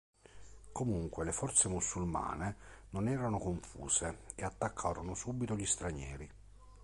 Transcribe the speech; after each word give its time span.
Comunque, 0.71 1.23
le 1.23 1.31
forze 1.31 1.67
musulmane 1.67 2.55
non 2.89 3.07
erano 3.07 3.37
"confuse" 3.37 4.21
e 4.33 4.43
attaccarono 4.43 5.13
subito 5.13 5.55
gli 5.55 5.63
stranieri. 5.63 6.27